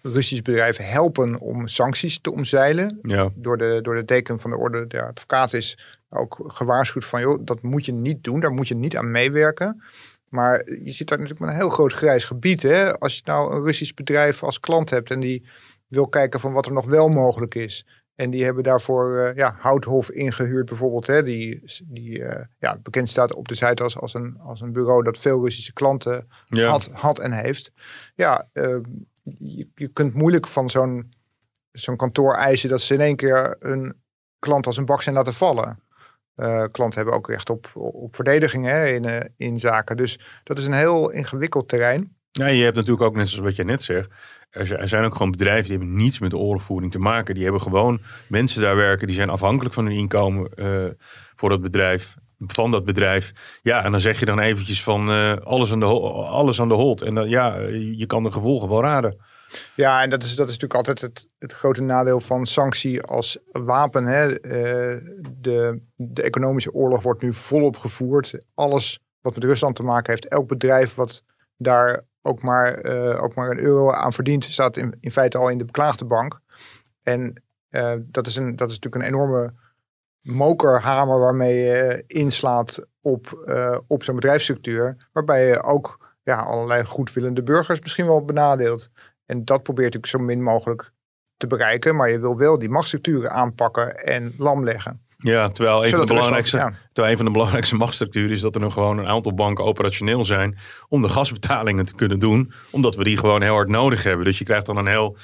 Russische 0.01 0.43
bedrijven 0.43 0.87
helpen 0.87 1.39
om 1.39 1.67
sancties 1.67 2.19
te 2.19 2.31
omzeilen. 2.31 2.99
Ja. 3.01 3.29
Door, 3.35 3.57
de, 3.57 3.79
door 3.81 3.95
de 3.95 4.05
deken 4.05 4.39
van 4.39 4.51
de 4.51 4.57
orde 4.57 4.87
der 4.87 5.07
advocaat 5.07 5.53
is 5.53 5.77
ook 6.09 6.43
gewaarschuwd 6.47 7.05
van, 7.05 7.21
joh, 7.21 7.39
dat 7.45 7.61
moet 7.61 7.85
je 7.85 7.91
niet 7.91 8.23
doen, 8.23 8.39
daar 8.39 8.51
moet 8.51 8.67
je 8.67 8.75
niet 8.75 8.97
aan 8.97 9.11
meewerken. 9.11 9.83
Maar 10.29 10.69
je 10.83 10.91
zit 10.91 11.07
daar 11.07 11.17
natuurlijk 11.17 11.45
met 11.45 11.49
een 11.49 11.61
heel 11.61 11.69
groot 11.69 11.93
grijs 11.93 12.25
gebied. 12.25 12.61
Hè? 12.61 12.99
Als 12.99 13.15
je 13.15 13.21
nou 13.25 13.55
een 13.55 13.63
Russisch 13.63 13.93
bedrijf 13.93 14.43
als 14.43 14.59
klant 14.59 14.89
hebt 14.89 15.11
en 15.11 15.19
die 15.19 15.45
wil 15.87 16.07
kijken 16.07 16.39
van 16.39 16.53
wat 16.53 16.65
er 16.65 16.73
nog 16.73 16.85
wel 16.85 17.07
mogelijk 17.07 17.55
is. 17.55 17.85
En 18.15 18.29
die 18.29 18.43
hebben 18.43 18.63
daarvoor 18.63 19.17
uh, 19.17 19.35
ja, 19.35 19.55
Houthof 19.59 20.11
ingehuurd 20.11 20.65
bijvoorbeeld. 20.65 21.07
Hè, 21.07 21.23
die 21.23 21.63
die 21.83 22.19
uh, 22.19 22.29
ja, 22.59 22.77
bekend 22.83 23.09
staat 23.09 23.33
op 23.33 23.47
de 23.47 23.55
Zuidas 23.55 23.97
als 23.97 24.13
een, 24.13 24.37
als 24.39 24.61
een 24.61 24.71
bureau 24.71 25.03
dat 25.03 25.17
veel 25.17 25.43
Russische 25.43 25.73
klanten 25.73 26.27
had, 26.49 26.89
had 26.93 27.19
en 27.19 27.31
heeft. 27.31 27.71
Ja, 28.15 28.47
uh, 28.53 28.77
je, 29.23 29.67
je 29.75 29.87
kunt 29.87 30.13
moeilijk 30.13 30.47
van 30.47 30.69
zo'n 30.69 31.13
zo'n 31.71 31.95
kantoor 31.95 32.33
eisen 32.33 32.69
dat 32.69 32.81
ze 32.81 32.93
in 32.93 33.01
één 33.01 33.15
keer 33.15 33.55
een 33.59 33.95
klant 34.39 34.67
als 34.67 34.77
een 34.77 34.85
bak 34.85 35.01
zijn 35.01 35.15
laten 35.15 35.33
vallen. 35.33 35.79
Uh, 36.35 36.63
klanten 36.71 36.97
hebben 36.97 37.15
ook 37.15 37.29
recht 37.29 37.49
op, 37.49 37.69
op 37.73 38.15
verdediging 38.15 38.65
hè, 38.65 38.87
in, 38.87 39.31
in 39.37 39.59
zaken. 39.59 39.97
Dus 39.97 40.19
dat 40.43 40.57
is 40.57 40.65
een 40.65 40.73
heel 40.73 41.09
ingewikkeld 41.09 41.67
terrein. 41.67 42.15
Ja, 42.31 42.47
je 42.47 42.63
hebt 42.63 42.75
natuurlijk 42.75 43.03
ook, 43.03 43.15
net 43.15 43.29
zoals 43.29 43.45
wat 43.45 43.55
je 43.55 43.63
net 43.63 43.81
zegt, 43.81 44.09
er 44.55 44.87
zijn 44.87 45.03
ook 45.03 45.15
gewoon 45.15 45.31
bedrijven 45.31 45.69
die 45.69 45.77
hebben 45.77 45.95
niets 45.95 46.19
met 46.19 46.33
oorlogvoering 46.33 46.91
te 46.91 46.99
maken. 46.99 47.33
Die 47.33 47.43
hebben 47.43 47.61
gewoon 47.61 48.01
mensen 48.27 48.61
daar 48.61 48.75
werken, 48.75 49.07
die 49.07 49.15
zijn 49.15 49.29
afhankelijk 49.29 49.73
van 49.75 49.85
hun 49.85 49.95
inkomen 49.95 50.49
uh, 50.55 50.85
voor 51.35 51.49
dat 51.49 51.61
bedrijf 51.61 52.15
van 52.39 52.71
dat 52.71 52.85
bedrijf. 52.85 53.31
Ja, 53.61 53.83
en 53.83 53.91
dan 53.91 53.99
zeg 53.99 54.19
je 54.19 54.25
dan 54.25 54.39
eventjes 54.39 54.83
van 54.83 55.09
uh, 55.09 55.35
alles, 55.35 55.71
aan 55.71 55.79
de, 55.79 55.85
alles 55.85 56.61
aan 56.61 56.67
de 56.67 56.73
hold. 56.73 57.01
En 57.01 57.15
dan, 57.15 57.29
ja, 57.29 57.57
je 57.97 58.05
kan 58.05 58.23
de 58.23 58.31
gevolgen 58.31 58.69
wel 58.69 58.81
raden. 58.81 59.17
Ja, 59.75 60.01
en 60.01 60.09
dat 60.09 60.23
is, 60.23 60.35
dat 60.35 60.49
is 60.49 60.59
natuurlijk 60.59 60.87
altijd 60.87 61.01
het, 61.01 61.27
het 61.37 61.53
grote 61.53 61.81
nadeel 61.81 62.19
van 62.19 62.45
sanctie 62.45 63.01
als 63.01 63.37
wapen. 63.51 64.05
Hè. 64.05 64.33
De, 65.39 65.81
de 65.95 66.21
economische 66.21 66.73
oorlog 66.73 67.03
wordt 67.03 67.21
nu 67.21 67.33
volop 67.33 67.77
gevoerd. 67.77 68.45
Alles 68.53 68.99
wat 69.21 69.35
met 69.35 69.43
Rusland 69.43 69.75
te 69.75 69.83
maken 69.83 70.11
heeft, 70.11 70.27
elk 70.27 70.47
bedrijf 70.47 70.95
wat 70.95 71.23
daar 71.57 72.03
ook 72.25 72.41
maar, 72.41 72.85
uh, 72.85 73.23
ook 73.23 73.35
maar 73.35 73.49
een 73.49 73.59
euro 73.59 73.91
aan 73.91 74.13
verdient, 74.13 74.43
staat 74.43 74.77
in, 74.77 74.97
in 74.99 75.11
feite 75.11 75.37
al 75.37 75.49
in 75.49 75.57
de 75.57 75.65
beklaagde 75.65 76.05
bank. 76.05 76.39
En 77.03 77.43
dat, 77.97 78.27
is 78.27 78.35
een, 78.35 78.55
dat 78.55 78.69
is 78.69 78.79
natuurlijk 78.79 79.03
een 79.03 79.13
enorme 79.13 79.53
mokerhamer 80.21 81.19
waarmee 81.19 81.55
je 81.55 82.03
inslaat 82.07 82.87
op, 83.01 83.45
op 83.87 84.03
zo'n 84.03 84.15
bedrijfsstructuur. 84.15 85.09
Waarbij 85.11 85.47
je 85.47 85.63
ook 85.63 86.15
ja, 86.23 86.39
allerlei 86.39 86.85
goedwillende 86.85 87.43
burgers 87.43 87.79
misschien 87.79 88.05
wel 88.05 88.25
benadeelt. 88.25 88.89
En 89.25 89.45
dat 89.45 89.63
probeert 89.63 89.93
natuurlijk 89.93 90.13
zo 90.13 90.19
min 90.19 90.43
mogelijk 90.43 90.91
te 91.37 91.47
bereiken. 91.47 91.95
Maar 91.95 92.09
je 92.09 92.19
wil 92.19 92.37
wel 92.37 92.59
die 92.59 92.69
machtsstructuren 92.69 93.31
aanpakken 93.31 93.95
en 93.95 94.33
lam 94.37 94.63
leggen. 94.63 95.04
Ja, 95.17 95.49
terwijl 95.49 95.83
een, 95.83 95.89
van 95.89 95.99
de 95.99 96.05
belangrijkste, 96.05 96.73
terwijl 96.93 97.11
een 97.11 97.17
van 97.17 97.25
de 97.25 97.31
belangrijkste 97.31 97.75
machtsstructuren 97.75 98.31
is 98.31 98.41
dat 98.41 98.55
er 98.55 98.61
nog 98.61 98.73
gewoon 98.73 98.97
een 98.97 99.07
aantal 99.07 99.33
banken 99.33 99.63
operationeel 99.63 100.25
zijn 100.25 100.57
om 100.89 101.01
de 101.01 101.09
gasbetalingen 101.09 101.85
te 101.85 101.95
kunnen 101.95 102.19
doen. 102.19 102.53
Omdat 102.69 102.95
we 102.95 103.03
die 103.03 103.17
gewoon 103.17 103.41
heel 103.41 103.53
hard 103.53 103.69
nodig 103.69 104.03
hebben. 104.03 104.25
Dus 104.25 104.37
je 104.37 104.45
krijgt 104.45 104.65
dan 104.65 104.77
een 104.77 104.87
heel, 104.87 105.17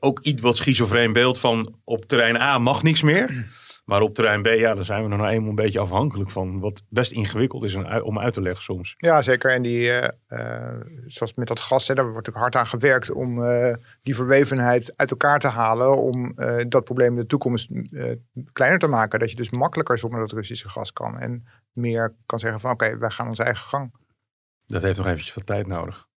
ook 0.00 0.20
iets 0.20 0.42
wat 0.42 0.56
schizofreen 0.56 1.12
beeld 1.12 1.38
van 1.38 1.74
op 1.84 2.04
terrein 2.04 2.36
A 2.40 2.58
mag 2.58 2.82
niks 2.82 3.02
meer. 3.02 3.46
Maar 3.84 4.00
op 4.00 4.14
terrein 4.14 4.42
B, 4.42 4.46
ja, 4.46 4.74
daar 4.74 4.84
zijn 4.84 5.02
we 5.02 5.08
nog 5.08 5.18
nou 5.18 5.30
eenmaal 5.30 5.48
een 5.48 5.54
beetje 5.54 5.78
afhankelijk 5.78 6.30
van. 6.30 6.60
Wat 6.60 6.82
best 6.88 7.12
ingewikkeld 7.12 7.64
is 7.64 7.74
om 8.02 8.18
uit 8.18 8.34
te 8.34 8.40
leggen 8.40 8.62
soms. 8.62 8.94
Ja, 8.96 9.22
zeker. 9.22 9.50
En 9.50 9.62
die, 9.62 9.88
uh, 9.88 10.08
uh, 10.28 10.80
zoals 11.06 11.34
met 11.34 11.46
dat 11.46 11.60
gas, 11.60 11.88
hè, 11.88 11.94
daar 11.94 12.04
wordt 12.04 12.26
natuurlijk 12.26 12.54
hard 12.54 12.64
aan 12.64 12.80
gewerkt 12.80 13.10
om 13.10 13.38
uh, 13.38 13.74
die 14.02 14.14
verwevenheid 14.14 14.92
uit 14.96 15.10
elkaar 15.10 15.38
te 15.38 15.48
halen. 15.48 15.96
Om 15.96 16.34
dat 16.68 16.84
probleem 16.84 17.12
in 17.12 17.20
de 17.20 17.26
toekomst 17.26 17.68
kleiner 18.52 18.78
te 18.78 18.88
maken. 18.88 19.18
Dat 19.18 19.30
je 19.30 19.36
dus 19.36 19.50
makkelijker 19.50 19.98
zonder 19.98 20.20
dat 20.20 20.32
Russische 20.32 20.68
gas 20.68 20.92
kan. 20.92 21.18
En 21.18 21.46
meer 21.72 22.14
kan 22.26 22.38
zeggen 22.38 22.60
van 22.60 22.70
oké, 22.70 22.98
wij 22.98 23.10
gaan 23.10 23.28
onze 23.28 23.42
eigen 23.42 23.64
gang. 23.64 23.94
Dat 24.66 24.82
heeft 24.82 24.98
nog 24.98 25.06
eventjes 25.06 25.34
wat 25.34 25.46
tijd 25.46 25.66
nodig. 25.66 26.10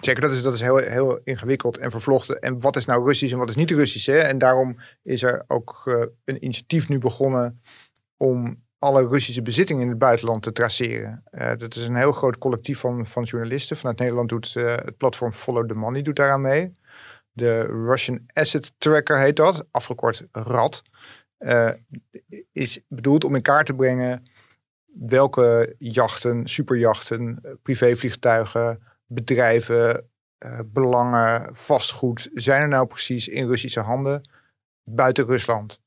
Zeker, 0.00 0.20
dat 0.20 0.30
is, 0.30 0.42
dat 0.42 0.54
is 0.54 0.60
heel, 0.60 0.76
heel 0.76 1.20
ingewikkeld 1.24 1.76
en 1.76 1.90
vervlochten. 1.90 2.40
En 2.40 2.60
wat 2.60 2.76
is 2.76 2.84
nou 2.84 3.04
Russisch 3.04 3.32
en 3.32 3.38
wat 3.38 3.48
is 3.48 3.54
niet 3.54 3.70
Russisch? 3.70 4.06
Hè? 4.06 4.18
En 4.18 4.38
daarom 4.38 4.76
is 5.02 5.22
er 5.22 5.44
ook 5.46 5.82
uh, 5.84 6.04
een 6.24 6.44
initiatief 6.44 6.88
nu 6.88 6.98
begonnen 6.98 7.62
om 8.16 8.62
alle 8.78 9.08
Russische 9.08 9.42
bezittingen 9.42 9.82
in 9.82 9.88
het 9.88 9.98
buitenland 9.98 10.42
te 10.42 10.52
traceren. 10.52 11.24
Uh, 11.32 11.52
dat 11.56 11.76
is 11.76 11.86
een 11.86 11.96
heel 11.96 12.12
groot 12.12 12.38
collectief 12.38 12.78
van, 12.78 13.06
van 13.06 13.22
journalisten. 13.22 13.76
Vanuit 13.76 13.98
Nederland 13.98 14.28
doet 14.28 14.54
uh, 14.54 14.74
het 14.76 14.96
platform 14.96 15.32
Follow 15.32 15.68
the 15.68 15.74
Money 15.74 16.02
doet 16.02 16.16
daaraan 16.16 16.40
mee. 16.40 16.74
De 17.32 17.60
Russian 17.62 18.20
Asset 18.32 18.72
Tracker 18.78 19.18
heet 19.18 19.36
dat, 19.36 19.66
afgekort 19.70 20.22
RAD. 20.32 20.82
is 22.52 22.80
bedoeld 22.88 23.24
om 23.24 23.34
in 23.34 23.42
kaart 23.42 23.66
te 23.66 23.74
brengen 23.74 24.22
welke 24.92 25.74
jachten, 25.78 26.48
superjachten, 26.48 27.40
privévliegtuigen 27.62 28.80
bedrijven, 29.12 30.10
uh, 30.46 30.60
belangen, 30.66 31.54
vastgoed 31.56 32.30
zijn 32.34 32.62
er 32.62 32.68
nou 32.68 32.86
precies 32.86 33.28
in 33.28 33.46
Russische 33.46 33.80
handen 33.80 34.30
buiten 34.84 35.26
Rusland? 35.26 35.82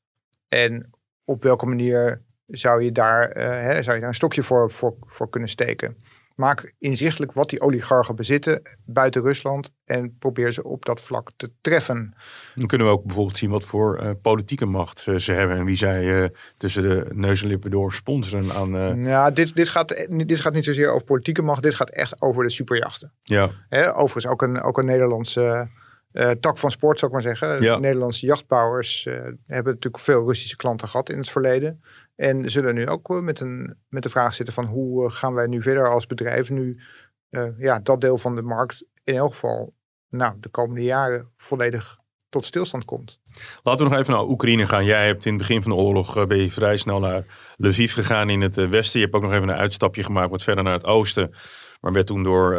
En 0.48 0.90
op 1.24 1.42
welke 1.42 1.66
manier 1.66 2.22
zou 2.46 2.82
je 2.82 2.92
daar, 2.92 3.36
uh, 3.36 3.42
hè, 3.44 3.82
zou 3.82 3.94
je 3.94 4.00
daar 4.00 4.10
een 4.10 4.14
stokje 4.14 4.42
voor, 4.42 4.70
voor, 4.70 4.96
voor 5.00 5.28
kunnen 5.28 5.48
steken? 5.48 5.96
Maak 6.34 6.74
inzichtelijk 6.78 7.32
wat 7.32 7.50
die 7.50 7.60
oligarchen 7.60 8.16
bezitten 8.16 8.62
buiten 8.84 9.22
Rusland 9.22 9.70
en 9.84 10.16
probeer 10.18 10.52
ze 10.52 10.64
op 10.64 10.84
dat 10.84 11.00
vlak 11.00 11.30
te 11.36 11.50
treffen. 11.60 12.14
Dan 12.54 12.66
kunnen 12.66 12.86
we 12.86 12.92
ook 12.92 13.04
bijvoorbeeld 13.04 13.36
zien 13.36 13.50
wat 13.50 13.64
voor 13.64 14.02
uh, 14.02 14.10
politieke 14.22 14.66
macht 14.66 15.06
uh, 15.08 15.16
ze 15.16 15.32
hebben 15.32 15.56
en 15.56 15.64
wie 15.64 15.76
zij 15.76 16.04
uh, 16.04 16.28
tussen 16.56 16.82
de 16.82 17.06
neus 17.12 17.42
en 17.42 17.48
lippen 17.48 17.70
door 17.70 17.92
sponsoren 17.92 18.52
aan. 18.52 19.02
Ja, 19.02 19.30
dit, 19.30 19.54
dit, 19.54 19.68
gaat, 19.68 20.06
dit 20.08 20.40
gaat 20.40 20.52
niet 20.52 20.64
zozeer 20.64 20.90
over 20.90 21.06
politieke 21.06 21.42
macht, 21.42 21.62
dit 21.62 21.74
gaat 21.74 21.90
echt 21.90 22.22
over 22.22 22.42
de 22.42 22.50
superjachten. 22.50 23.12
Ja. 23.22 23.50
Hè, 23.68 23.96
overigens 23.96 24.26
ook 24.26 24.42
een, 24.42 24.62
ook 24.62 24.78
een 24.78 24.86
Nederlandse 24.86 25.68
tak 26.40 26.58
van 26.58 26.70
sport, 26.70 26.98
zou 26.98 27.10
ik 27.10 27.22
maar 27.22 27.36
zeggen. 27.36 27.62
Ja. 27.62 27.78
Nederlandse 27.78 28.26
jachtbouwers 28.26 29.04
hebben 29.46 29.72
natuurlijk 29.72 29.98
veel 29.98 30.26
Russische 30.26 30.56
klanten 30.56 30.88
gehad 30.88 31.10
in 31.10 31.18
het 31.18 31.30
verleden. 31.30 31.82
En 32.16 32.50
zullen 32.50 32.74
nu 32.74 32.88
ook 32.88 33.20
met, 33.20 33.40
een, 33.40 33.76
met 33.88 34.02
de 34.02 34.08
vraag 34.08 34.34
zitten 34.34 34.54
van 34.54 34.64
hoe 34.64 35.06
eh, 35.06 35.12
gaan 35.12 35.34
wij 35.34 35.46
nu 35.46 35.62
verder 35.62 35.90
als 35.90 36.06
bedrijf 36.06 36.50
nu 36.50 36.80
ja, 37.58 37.78
dat 37.78 38.00
deel 38.00 38.18
van 38.18 38.34
de 38.34 38.42
markt 38.42 38.84
in 39.04 39.14
elk 39.14 39.32
geval 39.32 39.74
nou, 40.08 40.34
de 40.40 40.48
komende 40.48 40.82
jaren 40.82 41.32
volledig 41.36 41.96
tot 42.28 42.44
stilstand 42.44 42.84
komt. 42.84 43.20
Laten 43.62 43.84
we 43.84 43.90
nog 43.90 44.00
even 44.00 44.14
naar 44.14 44.24
Oekraïne 44.24 44.66
gaan. 44.66 44.84
Jij 44.84 45.06
hebt 45.06 45.24
in 45.24 45.32
het 45.32 45.40
begin 45.40 45.62
van 45.62 45.70
de 45.70 45.76
oorlog 45.76 46.16
eh, 46.16 46.26
ben 46.26 46.38
je 46.38 46.50
vrij 46.50 46.76
snel 46.76 46.98
naar 46.98 47.24
Lviv 47.56 47.94
gegaan 47.94 48.30
in 48.30 48.40
het 48.40 48.56
westen. 48.56 49.00
Je 49.00 49.04
hebt 49.04 49.16
ook 49.16 49.22
nog 49.22 49.32
even 49.32 49.48
een 49.48 49.56
uitstapje 49.56 50.02
gemaakt 50.02 50.30
wat 50.30 50.42
verder 50.42 50.64
naar 50.64 50.72
het 50.72 50.86
oosten. 50.86 51.34
Maar 51.80 51.92
werd 51.92 52.06
toen 52.06 52.22
door 52.22 52.54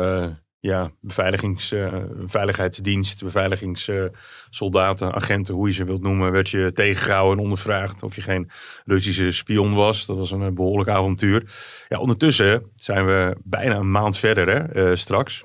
ja, 0.65 0.91
beveiligings, 1.01 1.71
uh, 1.71 1.93
veiligheidsdienst, 2.25 3.23
beveiligingssoldaten, 3.23 5.13
agenten, 5.13 5.55
hoe 5.55 5.67
je 5.67 5.73
ze 5.73 5.83
wilt 5.83 6.01
noemen, 6.01 6.31
werd 6.31 6.49
je 6.49 6.71
tegengehouden 6.73 7.37
en 7.37 7.43
ondervraagd 7.43 8.03
of 8.03 8.15
je 8.15 8.21
geen 8.21 8.49
Russische 8.85 9.31
spion 9.31 9.73
was. 9.73 10.05
Dat 10.05 10.17
was 10.17 10.31
een 10.31 10.53
behoorlijk 10.55 10.89
avontuur. 10.89 11.53
Ja, 11.89 11.99
ondertussen 11.99 12.71
zijn 12.75 13.05
we 13.05 13.35
bijna 13.43 13.75
een 13.75 13.91
maand 13.91 14.17
verder 14.17 14.47
hè, 14.49 14.89
uh, 14.89 14.95
straks. 14.95 15.43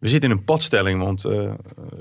We 0.00 0.08
zitten 0.08 0.30
in 0.30 0.36
een 0.36 0.44
padstelling, 0.44 1.00
want 1.00 1.22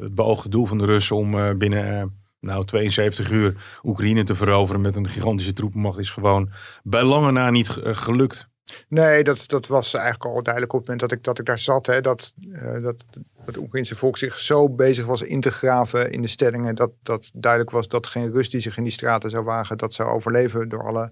het 0.02 0.16
beoogde 0.16 0.50
doel 0.50 0.66
van 0.66 0.78
de 0.78 0.86
Russen 0.86 1.16
om 1.16 1.58
binnen 1.58 2.14
nou, 2.40 2.66
72 2.66 3.32
uur 3.32 3.56
Oekraïne 3.84 4.24
te 4.24 4.36
veroveren 4.36 4.82
met 4.82 4.96
een 4.96 5.10
gigantische 5.10 5.54
troepenmacht 5.54 6.00
is 6.00 6.10
gewoon 6.10 6.52
bij 6.84 7.04
lange 7.04 7.32
na 7.32 7.50
niet 7.50 7.68
gelukt. 7.82 8.50
Nee, 8.88 9.24
dat, 9.24 9.44
dat 9.48 9.68
was 9.68 9.94
eigenlijk 9.94 10.26
al 10.26 10.44
duidelijk 10.44 10.74
op 10.74 10.80
het 10.80 10.90
moment 10.90 11.10
dat 11.10 11.18
ik, 11.18 11.24
dat 11.24 11.40
ik 11.40 11.46
daar 11.46 11.60
zat. 11.60 11.86
Hè, 11.86 12.02
dat, 12.02 12.34
uh, 12.50 12.82
dat 12.82 13.04
het 13.46 13.58
Oekraïnse 13.58 13.96
volk 13.96 14.18
zich 14.18 14.40
zo 14.40 14.70
bezig 14.70 15.06
was 15.06 15.22
in 15.22 15.42
te 15.42 15.52
graven 15.52 16.12
in 16.12 16.22
de 16.22 16.28
stellingen. 16.28 16.76
Dat, 16.76 16.92
dat 17.04 17.30
duidelijk 17.34 17.72
was 17.72 17.88
dat 17.88 18.08
geen 18.08 18.32
Rus 18.32 18.50
die 18.50 18.62
zich 18.62 18.78
in 18.78 18.84
die 18.84 18.92
straten 18.92 19.30
zou 19.30 19.44
wagen, 19.44 19.78
dat 19.78 19.94
zou 19.94 20.10
overleven 20.10 20.70
door 20.70 20.84
alle 20.84 21.12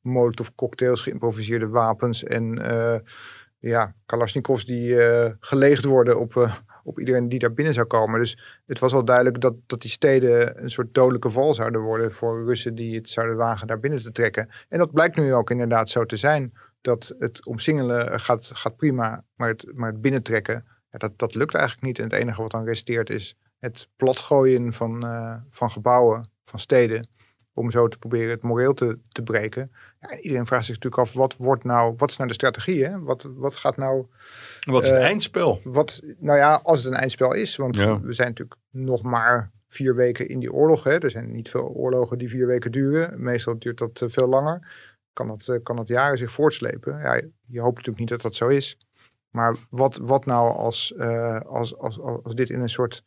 molotov 0.00 0.48
cocktails, 0.54 1.02
geïmproviseerde 1.02 1.68
wapens 1.68 2.24
en 2.24 2.58
uh, 2.60 2.96
ja, 3.58 3.94
Kalashnikovs 4.06 4.64
die 4.64 4.88
uh, 4.88 5.26
geleegd 5.40 5.84
worden 5.84 6.18
op, 6.18 6.50
op 6.84 6.98
iedereen 6.98 7.28
die 7.28 7.38
daar 7.38 7.52
binnen 7.52 7.74
zou 7.74 7.86
komen. 7.86 8.20
Dus 8.20 8.38
het 8.66 8.78
was 8.78 8.92
al 8.92 9.04
duidelijk 9.04 9.40
dat, 9.40 9.54
dat 9.66 9.80
die 9.80 9.90
steden 9.90 10.62
een 10.62 10.70
soort 10.70 10.94
dodelijke 10.94 11.30
val 11.30 11.54
zouden 11.54 11.80
worden 11.80 12.12
voor 12.12 12.44
Russen 12.44 12.74
die 12.74 12.96
het 12.96 13.08
zouden 13.08 13.36
wagen 13.36 13.66
daar 13.66 13.80
binnen 13.80 14.02
te 14.02 14.12
trekken. 14.12 14.48
En 14.68 14.78
dat 14.78 14.92
blijkt 14.92 15.16
nu 15.16 15.34
ook 15.34 15.50
inderdaad 15.50 15.88
zo 15.88 16.04
te 16.04 16.16
zijn 16.16 16.52
dat 16.86 17.14
het 17.18 17.46
omsingelen 17.46 18.20
gaat, 18.20 18.50
gaat 18.54 18.76
prima, 18.76 19.24
maar 19.34 19.48
het, 19.48 19.72
maar 19.74 19.90
het 19.90 20.00
binnentrekken, 20.00 20.64
ja, 20.90 20.98
dat, 20.98 21.18
dat 21.18 21.34
lukt 21.34 21.54
eigenlijk 21.54 21.86
niet. 21.86 21.98
En 21.98 22.04
het 22.04 22.12
enige 22.12 22.42
wat 22.42 22.50
dan 22.50 22.64
resteert 22.64 23.10
is 23.10 23.36
het 23.58 23.88
platgooien 23.96 24.72
van, 24.72 25.04
uh, 25.04 25.34
van 25.50 25.70
gebouwen, 25.70 26.30
van 26.44 26.58
steden, 26.58 27.08
om 27.52 27.70
zo 27.70 27.88
te 27.88 27.98
proberen 27.98 28.30
het 28.30 28.42
moreel 28.42 28.74
te, 28.74 28.98
te 29.08 29.22
breken. 29.22 29.72
Ja, 30.00 30.18
iedereen 30.18 30.46
vraagt 30.46 30.64
zich 30.64 30.74
natuurlijk 30.74 31.02
af, 31.02 31.12
wat, 31.12 31.36
wordt 31.36 31.64
nou, 31.64 31.94
wat 31.96 32.10
is 32.10 32.16
nou 32.16 32.28
de 32.28 32.34
strategie? 32.34 32.84
Hè? 32.84 33.00
Wat, 33.00 33.26
wat 33.34 33.56
gaat 33.56 33.76
nou... 33.76 34.06
Wat 34.60 34.82
is 34.82 34.88
het 34.88 34.98
uh, 34.98 35.04
eindspel? 35.04 35.60
Wat, 35.64 36.02
nou 36.18 36.38
ja, 36.38 36.60
als 36.62 36.82
het 36.82 36.92
een 36.92 36.98
eindspel 36.98 37.32
is, 37.32 37.56
want 37.56 37.76
we 37.76 38.12
zijn 38.12 38.28
natuurlijk 38.28 38.60
nog 38.70 39.02
maar 39.02 39.50
vier 39.68 39.94
weken 39.94 40.28
in 40.28 40.38
die 40.38 40.52
oorlog. 40.52 40.84
Hè? 40.84 40.98
Er 40.98 41.10
zijn 41.10 41.32
niet 41.32 41.50
veel 41.50 41.68
oorlogen 41.68 42.18
die 42.18 42.28
vier 42.28 42.46
weken 42.46 42.72
duren. 42.72 43.22
Meestal 43.22 43.58
duurt 43.58 43.78
dat 43.78 44.04
veel 44.06 44.28
langer 44.28 44.68
kan 45.16 45.28
dat, 45.28 45.48
eh, 45.48 45.62
kan 45.62 45.76
dat 45.76 45.88
jaren 45.88 46.18
zich 46.18 46.32
voortslepen. 46.32 46.98
Ja, 46.98 47.14
je 47.46 47.60
hoopt 47.60 47.76
natuurlijk 47.76 47.98
niet 47.98 48.08
dat 48.08 48.22
dat 48.22 48.34
zo 48.34 48.48
is. 48.48 48.78
Maar 49.30 49.56
wat, 49.70 49.96
wat 49.96 50.26
nou 50.26 50.56
als, 50.56 50.94
uh, 50.96 51.40
als, 51.40 51.78
als, 51.78 52.00
als 52.00 52.34
dit 52.34 52.50
in 52.50 52.60
een 52.60 52.68
soort 52.68 53.04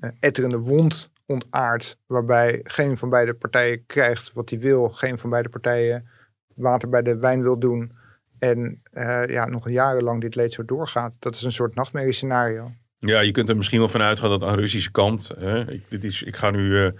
uh, 0.00 0.10
etterende 0.20 0.58
wond 0.58 1.10
ontaart, 1.26 1.98
waarbij 2.06 2.60
geen 2.62 2.96
van 2.96 3.08
beide 3.08 3.34
partijen 3.34 3.86
krijgt 3.86 4.32
wat 4.32 4.50
hij 4.50 4.58
wil, 4.58 4.88
geen 4.88 5.18
van 5.18 5.30
beide 5.30 5.48
partijen 5.48 6.08
water 6.54 6.88
bij 6.88 7.02
de 7.02 7.16
wijn 7.16 7.42
wil 7.42 7.58
doen 7.58 7.92
en 8.38 8.82
ja, 9.26 9.46
nog 9.46 9.70
jarenlang 9.70 10.20
dit 10.20 10.34
leed 10.34 10.52
zo 10.52 10.64
doorgaat. 10.64 11.12
Dat 11.18 11.34
is 11.34 11.42
een 11.42 11.52
soort 11.52 11.74
nachtmerrie 11.74 12.12
scenario. 12.12 12.72
Ja, 12.98 13.20
je 13.20 13.30
kunt 13.30 13.48
er 13.48 13.56
misschien 13.56 13.78
wel 13.78 13.88
vanuit 13.88 14.18
gaan 14.18 14.30
dat 14.30 14.42
aan 14.42 14.54
de 14.54 14.60
Russische 14.60 14.90
kant, 14.90 15.28
hè, 15.38 15.64
dit 15.88 16.04
is, 16.04 16.22
ik 16.22 16.36
ga 16.36 16.50
nu 16.50 16.92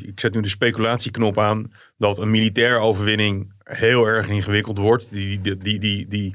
ik 0.00 0.20
zet 0.20 0.34
nu 0.34 0.40
de 0.40 0.48
speculatieknop 0.48 1.38
aan 1.38 1.72
dat 1.96 2.18
een 2.18 2.30
militaire 2.30 2.78
overwinning 2.78 3.52
heel 3.58 4.06
erg 4.06 4.28
ingewikkeld 4.28 4.78
wordt. 4.78 5.10
Die, 5.10 5.40
die, 5.40 5.78
die, 5.78 6.08
die, 6.08 6.34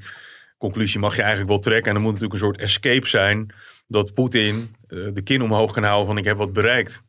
conclusie 0.58 1.00
mag 1.00 1.16
je 1.16 1.22
eigenlijk 1.22 1.52
wel 1.52 1.60
trekken. 1.60 1.90
En 1.90 1.96
er 1.96 2.02
moet 2.04 2.14
natuurlijk 2.14 2.40
een 2.40 2.48
soort 2.48 2.60
escape 2.60 3.08
zijn 3.08 3.54
dat 3.88 4.14
Poetin 4.14 4.76
uh, 4.88 5.10
de 5.14 5.22
kin 5.22 5.42
omhoog 5.42 5.74
kan 5.74 5.84
houden 5.84 6.08
van 6.08 6.18
ik 6.18 6.24
heb 6.24 6.38
wat 6.38 6.54
bereikt. 6.54 7.04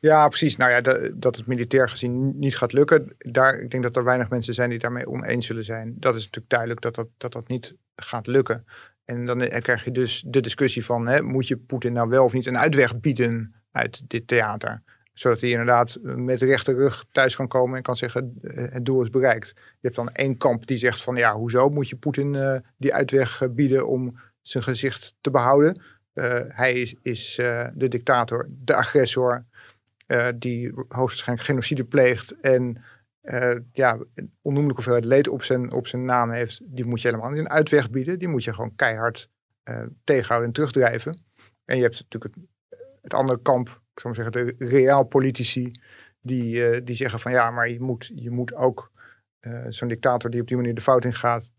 Ja, 0.00 0.28
precies. 0.28 0.56
Nou 0.56 0.70
ja, 0.70 0.80
dat, 0.80 1.10
dat 1.14 1.36
het 1.36 1.46
militair 1.46 1.88
gezien 1.88 2.38
niet 2.38 2.56
gaat 2.56 2.72
lukken. 2.72 3.14
Daar, 3.18 3.58
ik 3.58 3.70
denk 3.70 3.82
dat 3.82 3.96
er 3.96 4.04
weinig 4.04 4.30
mensen 4.30 4.54
zijn 4.54 4.70
die 4.70 4.78
daarmee 4.78 5.06
oneens 5.06 5.46
zullen 5.46 5.64
zijn. 5.64 5.94
Dat 5.98 6.14
is 6.14 6.24
natuurlijk 6.24 6.50
duidelijk 6.50 6.80
dat 6.80 6.94
dat, 6.94 7.08
dat, 7.16 7.32
dat 7.32 7.48
niet 7.48 7.76
gaat 7.96 8.26
lukken. 8.26 8.64
En 9.04 9.26
dan 9.26 9.38
krijg 9.38 9.84
je 9.84 9.90
dus 9.90 10.22
de 10.26 10.40
discussie 10.40 10.84
van, 10.84 11.06
hè, 11.06 11.22
moet 11.22 11.48
je 11.48 11.56
Poetin 11.56 11.92
nou 11.92 12.08
wel 12.08 12.24
of 12.24 12.32
niet 12.32 12.46
een 12.46 12.58
uitweg 12.58 13.00
bieden 13.00 13.54
uit 13.72 14.02
dit 14.10 14.28
theater? 14.28 14.82
Zodat 15.12 15.40
hij 15.40 15.50
inderdaad 15.50 15.98
met 16.02 16.42
rechte 16.42 16.74
rug 16.74 17.04
thuis 17.12 17.36
kan 17.36 17.48
komen 17.48 17.76
en 17.76 17.82
kan 17.82 17.96
zeggen 17.96 18.34
eh, 18.40 18.72
het 18.72 18.84
doel 18.84 19.02
is 19.02 19.10
bereikt. 19.10 19.52
Je 19.56 19.62
hebt 19.80 19.94
dan 19.94 20.12
één 20.12 20.36
kamp 20.36 20.66
die 20.66 20.78
zegt 20.78 21.02
van 21.02 21.16
ja, 21.16 21.34
hoezo 21.34 21.68
moet 21.68 21.88
je 21.88 21.96
Poetin 21.96 22.34
uh, 22.34 22.56
die 22.76 22.94
uitweg 22.94 23.48
bieden 23.50 23.86
om 23.86 24.18
zijn 24.40 24.62
gezicht 24.62 25.16
te 25.20 25.30
behouden. 25.30 25.82
Hij 26.48 26.72
is, 26.72 26.96
is 27.02 27.34
de 27.74 27.88
dictator, 27.88 28.48
de 28.50 28.74
agressor, 28.74 29.44
die 30.34 30.72
hoogstwaarschijnlijk 30.74 31.48
genocide 31.48 31.84
pleegt 31.84 32.40
en 32.40 32.82
ja, 33.72 33.98
een 34.14 34.32
onnoemelijke 34.42 34.82
hoeveelheid 34.82 35.04
leed 35.04 35.28
op 35.28 35.42
zijn, 35.42 35.72
op 35.72 35.86
zijn 35.86 36.04
naam 36.04 36.30
heeft. 36.30 36.60
Die 36.64 36.84
moet 36.84 37.02
je 37.02 37.08
helemaal 37.08 37.30
niet 37.30 37.38
een 37.38 37.48
uitweg 37.48 37.90
bieden. 37.90 38.18
Die 38.18 38.28
moet 38.28 38.44
je 38.44 38.54
gewoon 38.54 38.74
keihard 38.76 39.30
tegenhouden 40.04 40.48
en 40.48 40.54
terugdrijven. 40.54 41.22
En 41.64 41.76
je 41.76 41.82
hebt 41.82 42.04
natuurlijk 42.08 42.34
het 43.02 43.14
andere 43.14 43.40
kamp 43.42 43.79
zou 43.94 44.14
maar 44.14 44.24
zeggen, 44.24 44.56
de 44.58 44.66
realpolitici 44.66 45.70
die, 46.20 46.54
uh, 46.54 46.80
die 46.84 46.94
zeggen 46.94 47.20
van 47.20 47.32
ja, 47.32 47.50
maar 47.50 47.68
je 47.68 47.80
moet, 47.80 48.10
je 48.14 48.30
moet 48.30 48.54
ook 48.54 48.92
uh, 49.40 49.66
zo'n 49.68 49.88
dictator 49.88 50.30
die 50.30 50.40
op 50.40 50.46
die 50.46 50.56
manier 50.56 50.74
de 50.74 50.80
fout 50.80 51.04
in 51.04 51.14
gaat, 51.14 51.52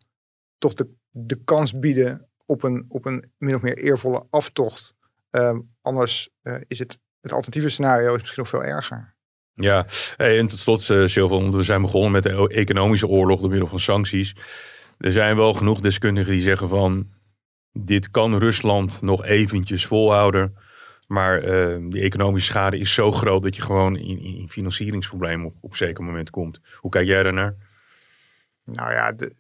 toch 0.58 0.74
de, 0.74 0.90
de 1.10 1.44
kans 1.44 1.80
bieden 1.80 2.28
op 2.46 2.64
een, 2.64 2.86
op 2.88 3.06
een 3.06 3.32
min 3.38 3.56
of 3.56 3.62
meer 3.62 3.78
eervolle 3.78 4.26
aftocht. 4.30 4.94
Uh, 5.32 5.58
anders 5.82 6.30
uh, 6.44 6.56
is 6.68 6.80
het, 6.80 7.00
het 7.22 7.32
alternatieve 7.32 7.70
scenario 7.70 8.14
is 8.14 8.20
misschien 8.20 8.42
nog 8.42 8.52
veel 8.52 8.64
erger. 8.64 9.16
Ja, 9.54 9.86
en 10.18 10.48
tot 10.48 10.60
slot, 10.60 10.90
uh, 10.90 11.52
we 11.52 11.64
zijn 11.64 11.82
begonnen 11.82 12.12
met 12.12 12.24
de 12.24 12.50
economische 12.50 13.08
oorlog 13.08 13.40
door 13.40 13.50
middel 13.50 13.68
van 13.68 13.80
sancties. 13.80 14.36
Er 14.98 15.12
zijn 15.12 15.36
wel 15.36 15.54
genoeg 15.54 15.80
deskundigen 15.80 16.34
die 16.34 16.42
zeggen 16.42 16.70
van 16.70 17.10
dit 17.72 18.12
kan 18.12 18.38
Rusland 18.38 19.02
nog 19.02 19.26
eventjes 19.26 19.86
volhouden. 19.86 20.56
Maar 21.12 21.44
uh, 21.44 21.90
die 21.90 22.02
economische 22.02 22.52
schade 22.52 22.78
is 22.78 22.94
zo 22.94 23.12
groot 23.12 23.44
dat 23.44 23.56
je 23.56 23.62
gewoon 23.62 23.98
in, 23.98 24.20
in 24.20 24.50
financieringsproblemen 24.50 25.46
op, 25.46 25.56
op 25.60 25.76
zeker 25.76 26.04
moment 26.04 26.30
komt. 26.30 26.60
Hoe 26.76 26.92
kijk 26.92 27.08
jij 27.08 27.24
daarnaar? 27.24 27.56
Nou 28.64 28.92
ja, 28.92 29.12
de, 29.12 29.34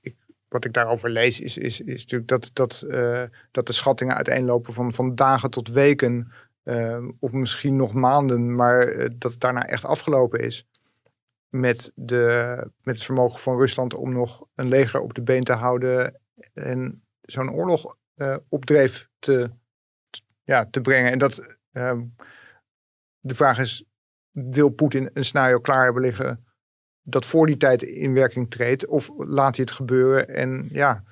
ik, 0.00 0.14
wat 0.48 0.64
ik 0.64 0.72
daarover 0.72 1.10
lees 1.10 1.40
is, 1.40 1.56
is, 1.56 1.80
is 1.80 2.00
natuurlijk 2.02 2.28
dat, 2.28 2.50
dat, 2.52 2.84
uh, 2.88 3.22
dat 3.50 3.66
de 3.66 3.72
schattingen 3.72 4.16
uiteenlopen 4.16 4.72
van, 4.72 4.92
van 4.92 5.14
dagen 5.14 5.50
tot 5.50 5.68
weken. 5.68 6.32
Uh, 6.64 7.08
of 7.20 7.32
misschien 7.32 7.76
nog 7.76 7.92
maanden, 7.92 8.54
maar 8.54 9.08
dat 9.18 9.30
het 9.30 9.40
daarna 9.40 9.66
echt 9.66 9.84
afgelopen 9.84 10.40
is. 10.40 10.66
Met, 11.48 11.92
de, 11.94 12.56
met 12.82 12.94
het 12.94 13.04
vermogen 13.04 13.40
van 13.40 13.56
Rusland 13.56 13.94
om 13.94 14.12
nog 14.12 14.46
een 14.54 14.68
leger 14.68 15.00
op 15.00 15.14
de 15.14 15.22
been 15.22 15.44
te 15.44 15.52
houden. 15.52 16.20
En 16.52 17.02
zo'n 17.22 17.52
oorlog 17.52 17.96
opdreef 18.48 19.08
te 19.18 19.50
ja, 20.46 20.66
te 20.70 20.80
brengen. 20.80 21.12
En 21.12 21.18
dat 21.18 21.56
ehm, 21.72 22.02
de 23.20 23.34
vraag 23.34 23.58
is, 23.58 23.84
wil 24.30 24.68
Poetin 24.68 25.10
een 25.12 25.24
scenario 25.24 25.60
klaar 25.60 25.84
hebben 25.84 26.02
liggen 26.02 26.44
dat 27.02 27.26
voor 27.26 27.46
die 27.46 27.56
tijd 27.56 27.82
in 27.82 28.12
werking 28.12 28.50
treedt? 28.50 28.86
Of 28.86 29.10
laat 29.16 29.56
hij 29.56 29.64
het 29.64 29.74
gebeuren 29.74 30.28
en 30.28 30.68
ja, 30.70 31.04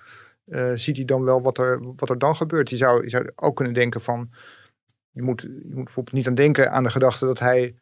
uh, 0.46 0.70
ziet 0.74 0.96
hij 0.96 1.04
dan 1.04 1.24
wel 1.24 1.42
wat 1.42 1.58
er, 1.58 1.94
wat 1.96 2.10
er 2.10 2.18
dan 2.18 2.36
gebeurt? 2.36 2.70
Je 2.70 2.76
zou, 2.76 3.08
zou 3.08 3.30
ook 3.34 3.56
kunnen 3.56 3.74
denken 3.74 4.00
van, 4.00 4.30
je 5.10 5.22
moet, 5.22 5.40
je 5.40 5.70
moet 5.74 5.84
bijvoorbeeld 5.84 6.16
niet 6.16 6.26
aan 6.26 6.34
denken 6.34 6.70
aan 6.70 6.82
de 6.82 6.90
gedachte 6.90 7.26
dat 7.26 7.38
hij 7.38 7.74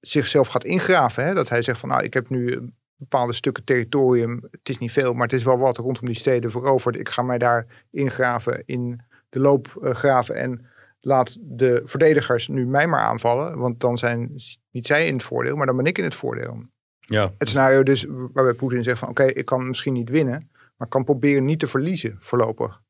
zichzelf 0.00 0.48
gaat 0.48 0.64
ingraven. 0.64 1.24
Hè? 1.24 1.34
Dat 1.34 1.48
hij 1.48 1.62
zegt 1.62 1.78
van, 1.78 1.88
nou, 1.88 2.02
ik 2.02 2.14
heb 2.14 2.28
nu 2.28 2.72
bepaalde 2.96 3.32
stukken 3.32 3.64
territorium, 3.64 4.48
het 4.50 4.68
is 4.68 4.78
niet 4.78 4.92
veel, 4.92 5.12
maar 5.12 5.26
het 5.26 5.32
is 5.32 5.44
wel 5.44 5.58
wat 5.58 5.76
rondom 5.76 6.06
die 6.06 6.14
steden 6.14 6.50
veroverd. 6.50 6.96
Ik 6.96 7.08
ga 7.08 7.22
mij 7.22 7.38
daar 7.38 7.66
ingraven 7.90 8.62
in 8.66 9.00
de 9.30 9.40
loopgraven 9.40 10.34
en 10.34 10.66
laat 11.00 11.36
de 11.40 11.82
verdedigers 11.84 12.48
nu 12.48 12.66
mij 12.66 12.86
maar 12.86 13.00
aanvallen. 13.00 13.58
Want 13.58 13.80
dan 13.80 13.98
zijn 13.98 14.32
niet 14.70 14.86
zij 14.86 15.06
in 15.06 15.12
het 15.12 15.22
voordeel, 15.22 15.56
maar 15.56 15.66
dan 15.66 15.76
ben 15.76 15.84
ik 15.84 15.98
in 15.98 16.04
het 16.04 16.14
voordeel. 16.14 16.64
Ja. 17.00 17.32
Het 17.38 17.48
scenario 17.48 17.82
dus 17.82 18.06
waarbij 18.08 18.54
Poetin 18.54 18.82
zegt 18.82 18.98
van 18.98 19.08
oké, 19.08 19.24
ik 19.24 19.44
kan 19.44 19.66
misschien 19.66 19.92
niet 19.92 20.08
winnen, 20.08 20.50
maar 20.76 20.88
kan 20.88 21.04
proberen 21.04 21.44
niet 21.44 21.58
te 21.58 21.66
verliezen 21.66 22.16
voorlopig. 22.20 22.80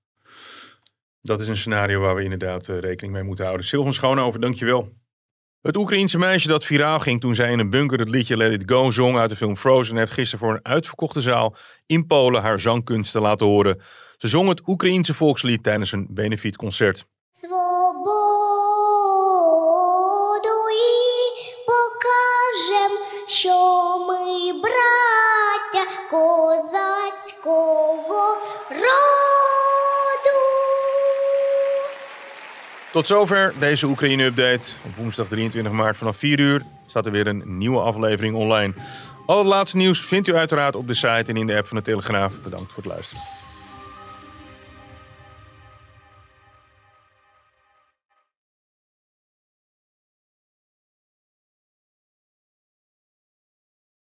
Dat 1.23 1.40
is 1.40 1.49
een 1.49 1.56
scenario 1.56 2.00
waar 2.00 2.14
we 2.14 2.23
inderdaad 2.23 2.68
uh, 2.68 2.78
rekening 2.78 3.12
mee 3.14 3.23
moeten 3.23 3.44
houden. 3.44 3.66
Sylvan 3.66 3.92
Schoonover, 3.92 4.40
dankjewel. 4.40 4.92
Het 5.61 5.76
Oekraïense 5.76 6.18
meisje 6.18 6.49
dat 6.49 6.64
viraal 6.64 6.99
ging 6.99 7.20
toen 7.20 7.35
zij 7.35 7.52
in 7.52 7.59
een 7.59 7.70
bunker 7.70 7.99
het 7.99 8.09
liedje 8.09 8.37
Let 8.37 8.52
It 8.52 8.70
Go 8.70 8.90
zong 8.90 9.18
uit 9.18 9.30
de 9.30 9.37
film 9.37 9.56
Frozen 9.56 9.97
heeft 9.97 10.12
gisteren 10.12 10.47
voor 10.47 10.54
een 10.54 10.64
uitverkochte 10.64 11.20
zaal 11.20 11.56
in 11.87 12.06
Polen 12.06 12.42
haar 12.42 12.61
zangkunsten 12.61 13.20
laten 13.20 13.47
horen. 13.47 13.80
Ze 14.21 14.29
zong 14.29 14.49
het 14.49 14.62
Oekraïense 14.67 15.15
volkslied 15.15 15.62
tijdens 15.62 15.93
een 15.93 16.07
benefietconcert. 16.11 17.07
Tot 32.93 33.07
zover 33.07 33.55
deze 33.59 33.87
Oekraïne-update. 33.87 34.73
Op 34.85 34.97
woensdag 34.97 35.29
23 35.29 35.73
maart 35.73 35.97
vanaf 35.97 36.17
4 36.17 36.39
uur 36.39 36.62
staat 36.87 37.07
er 37.07 37.12
weer 37.12 37.27
een 37.27 37.43
nieuwe 37.45 37.81
aflevering 37.81 38.35
online. 38.35 38.73
Al 39.27 39.39
het 39.39 39.47
laatste 39.47 39.77
nieuws 39.77 40.00
vindt 40.00 40.29
u 40.29 40.35
uiteraard 40.35 40.77
op 40.77 40.87
de 40.87 40.95
site 40.95 41.25
en 41.27 41.37
in 41.37 41.47
de 41.47 41.57
app 41.57 41.67
van 41.67 41.77
de 41.77 41.83
Telegraaf. 41.83 42.41
Bedankt 42.43 42.73
voor 42.73 42.83
het 42.83 42.93
luisteren. 42.93 43.39